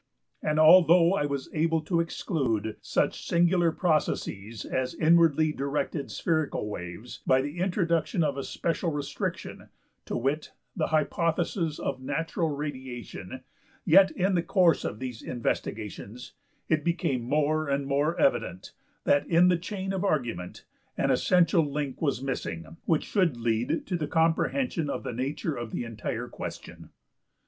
[0.41, 7.19] And although I was able to exclude such singular processes as inwardly directed spherical waves
[7.27, 9.69] by the introduction of a special restriction,
[10.05, 13.41] to wit the hypothesis of `natural radiation',
[13.85, 16.33] yet in the course of these investigations
[16.67, 18.71] it became more and more evident
[19.03, 20.65] that in the chain of argument
[20.97, 25.69] an essential link was missing which should lead to the comprehension of the nature of
[25.69, 26.89] the entire question.